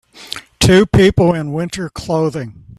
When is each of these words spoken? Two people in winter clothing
Two 0.59 0.87
people 0.87 1.31
in 1.31 1.53
winter 1.53 1.87
clothing 1.87 2.63